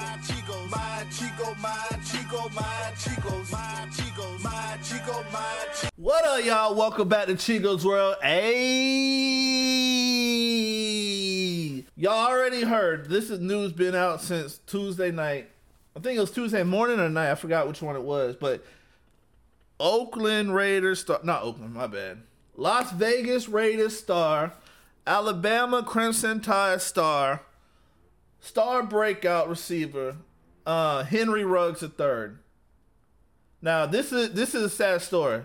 [0.00, 5.90] my Chico, my Chico, my Chico, my Chicos, my Chico, my Chico, my Chico.
[5.96, 6.74] What up, y'all?
[6.74, 8.16] Welcome back to Chico's World.
[8.22, 8.64] Hey,
[11.96, 13.10] y'all already heard.
[13.10, 15.50] This is news been out since Tuesday night.
[15.94, 17.30] I think it was Tuesday morning or night.
[17.30, 18.64] I forgot which one it was, but
[19.78, 22.22] Oakland Raiders star, not Oakland, my bad.
[22.56, 24.54] Las Vegas Raiders star,
[25.06, 27.42] Alabama Crimson Tide star,
[28.40, 30.16] star breakout receiver,
[30.66, 32.36] uh, Henry Ruggs III.
[33.62, 35.42] Now this is this is a sad story.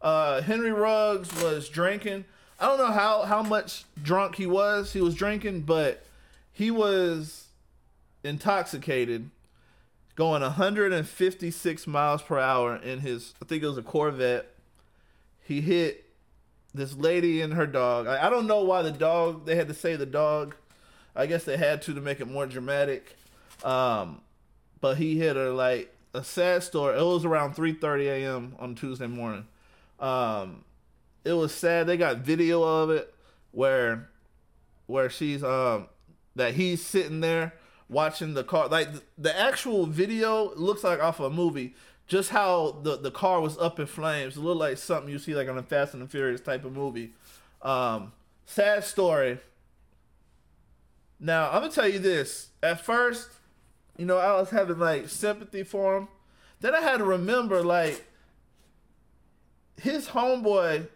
[0.00, 2.24] Uh, Henry Ruggs was drinking.
[2.60, 4.92] I don't know how how much drunk he was.
[4.92, 6.04] He was drinking, but
[6.52, 7.46] he was
[8.22, 9.30] intoxicated,
[10.14, 13.34] going 156 miles per hour in his.
[13.42, 14.54] I think it was a Corvette.
[15.42, 16.04] He hit
[16.74, 18.06] this lady and her dog.
[18.06, 19.46] I, I don't know why the dog.
[19.46, 20.54] They had to say the dog.
[21.16, 23.16] I guess they had to to make it more dramatic.
[23.64, 24.20] Um,
[24.80, 26.98] but he hit her like a sad story.
[26.98, 28.56] It was around 3:30 a.m.
[28.58, 29.46] on Tuesday morning.
[29.98, 30.64] Um,
[31.24, 31.86] it was sad.
[31.86, 33.12] They got video of it
[33.52, 34.08] where
[34.86, 35.88] where she's um
[36.36, 37.54] that he's sitting there
[37.88, 38.68] watching the car.
[38.68, 41.74] Like the, actual video looks like off a movie.
[42.06, 44.36] Just how the the car was up in flames.
[44.36, 46.72] It looked like something you see like on a Fast and the Furious type of
[46.72, 47.12] movie.
[47.62, 48.12] Um,
[48.44, 49.38] sad story.
[51.18, 52.48] Now I'm gonna tell you this.
[52.62, 53.28] At first,
[53.96, 56.08] you know, I was having like sympathy for him.
[56.60, 58.06] Then I had to remember like
[59.80, 60.88] his homeboy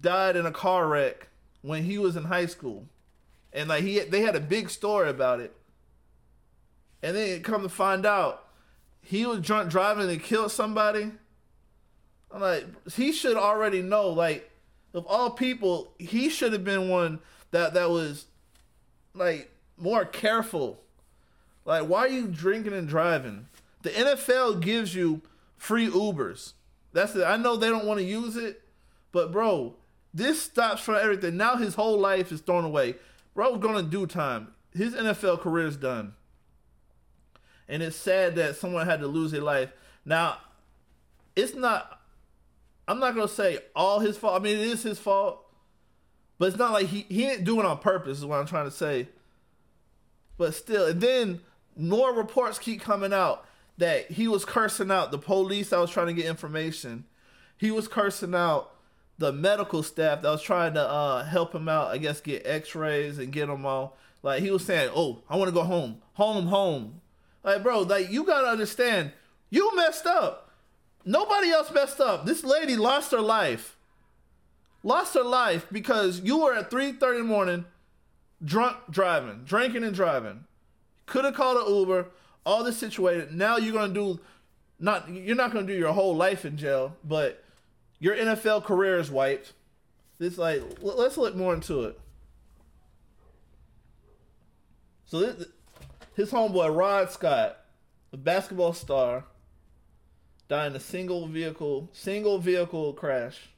[0.00, 1.28] died in a car wreck
[1.62, 2.86] when he was in high school,
[3.52, 5.54] and like he they had a big story about it.
[7.02, 8.48] And then come to find out,
[9.02, 11.12] he was drunk driving and killed somebody.
[12.30, 14.08] I'm like, he should already know.
[14.08, 14.50] Like,
[14.94, 18.24] of all people, he should have been one that that was
[19.14, 20.80] like more careful.
[21.64, 23.48] Like, why are you drinking and driving?
[23.82, 25.22] The NFL gives you
[25.56, 26.52] free Ubers.
[26.92, 27.24] That's it.
[27.24, 28.62] I know they don't want to use it,
[29.12, 29.74] but bro,
[30.12, 31.36] this stops for everything.
[31.36, 32.96] Now his whole life is thrown away.
[33.34, 34.54] Bro's gonna do time.
[34.72, 36.14] His NFL career is done.
[37.68, 39.72] And it's sad that someone had to lose their life.
[40.04, 40.38] Now,
[41.34, 42.00] it's not
[42.86, 44.40] I'm not gonna say all his fault.
[44.40, 45.43] I mean it is his fault.
[46.38, 48.64] But it's not like he, he didn't do it on purpose, is what I'm trying
[48.64, 49.08] to say.
[50.36, 51.40] But still, and then
[51.76, 53.46] more reports keep coming out
[53.78, 57.04] that he was cursing out the police that was trying to get information.
[57.56, 58.70] He was cursing out
[59.18, 62.74] the medical staff that was trying to uh, help him out, I guess, get x
[62.74, 63.96] rays and get him all.
[64.22, 65.98] Like, he was saying, Oh, I want to go home.
[66.14, 67.00] Home, home.
[67.42, 69.12] Like, bro, like, you got to understand,
[69.50, 70.50] you messed up.
[71.04, 72.24] Nobody else messed up.
[72.24, 73.73] This lady lost her life.
[74.84, 77.64] Lost her life because you were at 3.30 in the morning
[78.44, 80.44] drunk driving, drinking and driving.
[81.06, 82.08] Could have called an Uber
[82.44, 83.32] all this situated.
[83.32, 84.20] Now you're gonna do
[84.78, 87.42] not you're not gonna do your whole life in jail, but
[87.98, 89.54] your NFL career is wiped.
[90.20, 91.98] It's like let's look more into it.
[95.06, 95.46] So this,
[96.14, 97.58] his homeboy Rod Scott,
[98.12, 99.24] a basketball star,
[100.48, 103.48] died in a single vehicle single vehicle crash.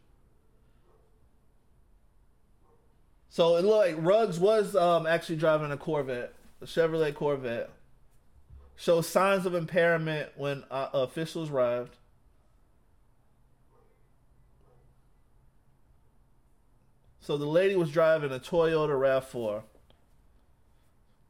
[3.28, 6.32] So it looked like Ruggs was um, actually driving a Corvette,
[6.62, 7.70] a Chevrolet Corvette
[8.76, 11.96] shows signs of impairment when uh, officials arrived.
[17.20, 19.62] So the lady was driving a Toyota RAV4.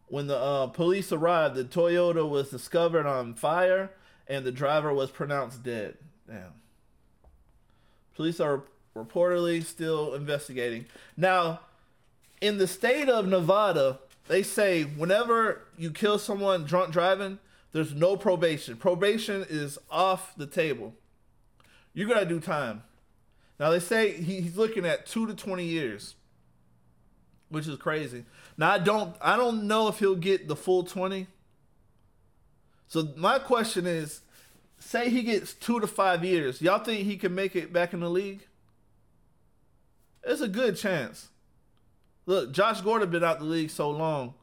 [0.09, 3.91] When the uh, police arrived, the Toyota was discovered on fire
[4.29, 5.97] and the driver was pronounced dead.
[6.29, 6.53] Damn.
[8.15, 8.65] Police are
[8.95, 10.87] reportedly still investigating.
[11.17, 11.61] Now,
[12.41, 13.99] in the state of Nevada,
[14.29, 17.39] they say whenever you kill someone drunk driving,
[17.73, 18.77] there's no probation.
[18.77, 20.95] Probation is off the table.
[21.93, 22.83] You gotta do time.
[23.59, 26.15] Now they say he's looking at two to twenty years,
[27.49, 28.25] which is crazy.
[28.57, 31.27] Now I don't I don't know if he'll get the full twenty.
[32.89, 34.21] So my question is,
[34.79, 38.01] say he gets two to five years, y'all think he can make it back in
[38.01, 38.47] the league?
[40.23, 41.29] It's a good chance.
[42.27, 44.35] Look, Josh Gordon been out the league so long,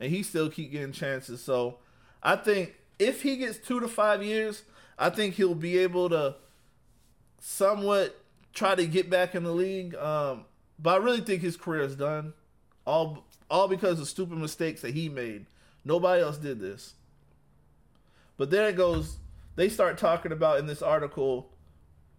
[0.00, 1.40] and he still keep getting chances.
[1.42, 1.78] So
[2.22, 4.64] I think if he gets two to five years,
[4.98, 6.36] I think he'll be able to
[7.38, 8.20] somewhat
[8.52, 9.94] try to get back in the league.
[9.94, 10.44] Um,
[10.78, 12.34] but I really think his career is done.
[12.84, 15.46] All all because of stupid mistakes that he made.
[15.84, 16.94] Nobody else did this.
[18.36, 19.18] But then it goes.
[19.56, 21.50] They start talking about in this article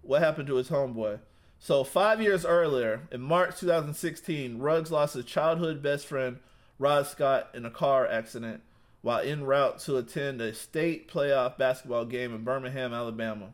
[0.01, 1.19] what happened to his homeboy.
[1.63, 6.39] So five years earlier, in March 2016, Ruggs lost his childhood best friend,
[6.79, 8.63] Rod Scott, in a car accident
[9.03, 13.53] while en route to attend a state playoff basketball game in Birmingham, Alabama.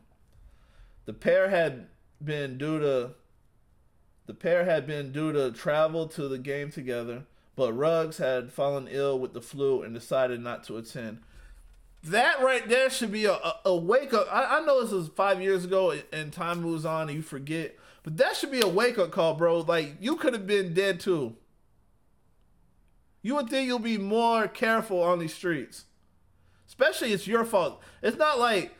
[1.04, 1.88] The pair had
[2.24, 3.10] been due to
[4.24, 7.24] the pair had been due to travel to the game together,
[7.56, 11.20] but Ruggs had fallen ill with the flu and decided not to attend.
[12.04, 14.28] That right there should be a, a, a wake up.
[14.30, 17.76] I, I, know this was five years ago and time moves on and you forget,
[18.02, 19.60] but that should be a wake up call, bro.
[19.60, 21.36] Like, you could have been dead too.
[23.22, 25.84] You would think you'll be more careful on these streets.
[26.66, 27.82] Especially it's your fault.
[28.02, 28.74] It's not like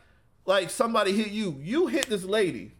[0.46, 1.58] like somebody hit you.
[1.60, 2.72] You hit this lady.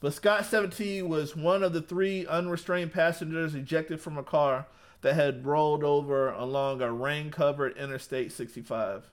[0.00, 4.66] But Scott 17 was one of the three unrestrained passengers ejected from a car
[5.00, 9.10] that had rolled over along a rain covered Interstate 65.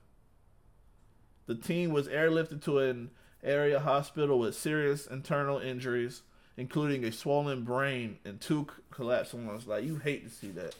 [1.46, 3.10] The teen was airlifted to an
[3.42, 6.22] area hospital with serious internal injuries,
[6.56, 9.66] including a swollen brain and two collapsed lungs.
[9.66, 10.74] Like, you hate to see that.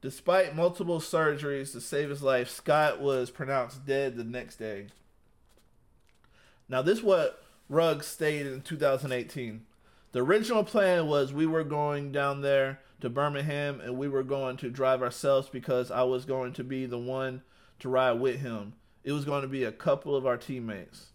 [0.00, 4.86] Despite multiple surgeries to save his life, Scott was pronounced dead the next day.
[6.68, 9.66] Now, this what Ruggs stated in 2018.
[10.12, 14.56] The original plan was we were going down there to Birmingham and we were going
[14.58, 17.42] to drive ourselves because I was going to be the one
[17.80, 18.74] to ride with him.
[19.08, 21.06] It was going to be a couple of our teammates.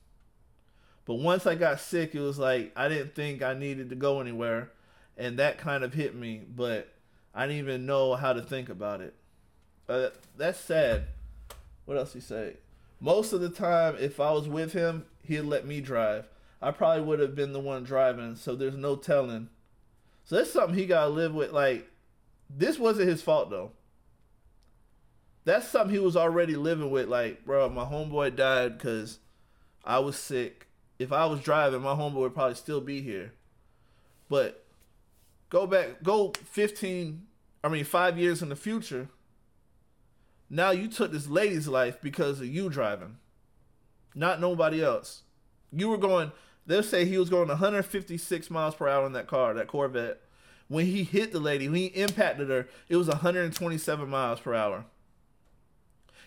[1.06, 4.20] But once I got sick, it was like I didn't think I needed to go
[4.20, 4.72] anywhere.
[5.16, 6.42] And that kind of hit me.
[6.56, 6.92] But
[7.36, 9.14] I didn't even know how to think about it.
[9.88, 11.04] Uh, that's sad.
[11.86, 12.58] What else he say?
[13.00, 16.26] Most of the time, if I was with him, he'd let me drive.
[16.64, 19.50] I probably would have been the one driving, so there's no telling.
[20.24, 21.52] So that's something he gotta live with.
[21.52, 21.92] Like,
[22.50, 23.74] this wasn't his fault though.
[25.46, 27.08] That's something he was already living with.
[27.08, 29.20] Like, bro, my homeboy died because
[29.84, 30.68] I was sick.
[31.00, 33.34] If I was driving, my homeboy would probably still be here.
[34.30, 34.66] But
[35.50, 37.24] go back, go 15,
[37.64, 39.10] I mean, five years in the future.
[40.50, 43.18] Now you took this lady's life because of you driving,
[44.14, 45.24] not nobody else.
[45.72, 46.32] You were going
[46.66, 50.22] They'll say he was going 156 miles per hour in that car, that Corvette.
[50.70, 54.86] When he hit the lady, when he impacted her, it was 127 miles per hour.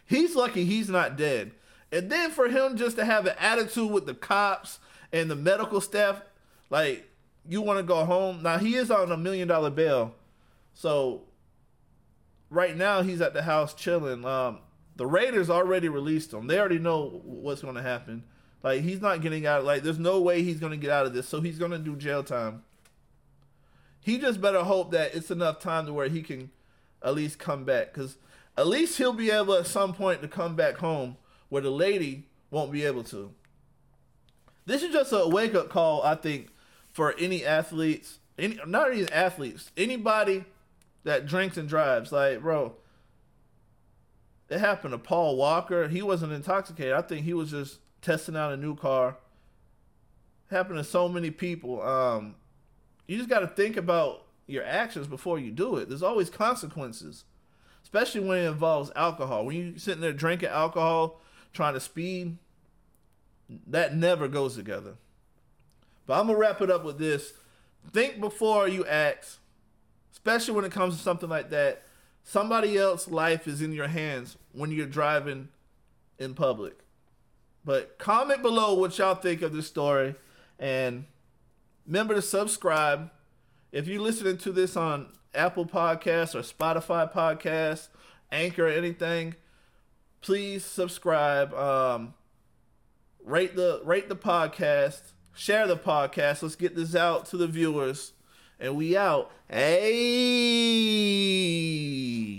[0.07, 1.53] He's lucky he's not dead.
[1.93, 4.79] And then for him just to have an attitude with the cops
[5.13, 6.23] and the medical staff,
[6.71, 7.09] like,
[7.49, 8.43] you want to go home.
[8.43, 10.15] Now, he is on a million dollar bail.
[10.75, 11.23] So,
[12.51, 14.25] right now, he's at the house chilling.
[14.25, 14.59] Um,
[14.97, 16.47] the Raiders already released him.
[16.49, 18.25] They already know what's going to happen.
[18.67, 19.63] Like he's not getting out.
[19.65, 21.29] Like there's no way he's gonna get out of this.
[21.29, 22.65] So he's gonna do jail time.
[24.01, 26.51] He just better hope that it's enough time to where he can
[27.01, 27.93] at least come back.
[27.93, 28.17] Cause
[28.57, 31.17] at least he'll be able at some point to come back home
[31.49, 33.33] where the lady won't be able to.
[34.65, 36.49] This is just a wake up call, I think,
[36.91, 40.45] for any athletes, any not even athletes, anybody
[41.05, 42.11] that drinks and drives.
[42.11, 42.75] Like, bro,
[44.49, 45.89] it happened to Paul Walker.
[45.89, 46.93] He wasn't intoxicated.
[46.93, 49.17] I think he was just testing out a new car.
[50.51, 51.83] Happened to so many people.
[51.83, 52.37] Um,
[53.07, 55.89] you just got to think about your actions before you do it.
[55.89, 57.25] There's always consequences,
[57.87, 59.47] especially when it involves alcohol.
[59.47, 61.21] When you're sitting there drinking alcohol,
[61.53, 62.37] trying to speed,
[63.69, 64.95] that never goes together.
[66.05, 67.33] But I'm gonna wrap it up with this:
[67.93, 69.39] think before you act,
[70.13, 71.85] especially when it comes to something like that.
[72.25, 75.49] Somebody else's life is in your hands when you're driving
[76.19, 76.81] in public.
[77.65, 80.17] But comment below what y'all think of this story.
[80.59, 81.05] And
[81.87, 83.13] remember to subscribe.
[83.71, 87.89] If you're listening to this on Apple Podcasts or Spotify Podcasts,
[88.33, 89.35] Anchor, anything,
[90.21, 91.55] please subscribe.
[91.55, 92.15] Um,
[93.25, 95.13] rate the rate the podcast.
[95.35, 96.43] Share the podcast.
[96.43, 98.15] Let's get this out to the viewers.
[98.59, 99.31] And we out.
[99.49, 99.67] Hey.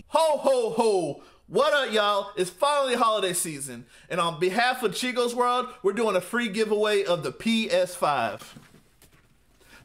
[0.08, 1.22] Ho ho ho.
[1.50, 2.32] What up, y'all?
[2.36, 7.06] It's finally holiday season, and on behalf of Chico's World, we're doing a free giveaway
[7.06, 8.42] of the PS5.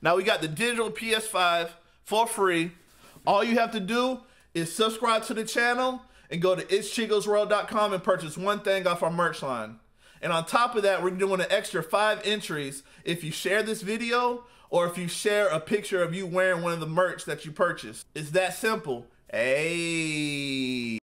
[0.00, 1.68] Now, we got the digital PS5
[2.02, 2.72] for free.
[3.26, 4.20] All you have to do
[4.54, 9.10] is subscribe to the channel and go to it'schicosworld.com and purchase one thing off our
[9.10, 9.78] merch line.
[10.20, 13.82] And on top of that, we're doing an extra five entries if you share this
[13.82, 17.44] video or if you share a picture of you wearing one of the merch that
[17.44, 18.06] you purchased.
[18.14, 19.06] It's that simple.
[19.30, 21.01] Hey.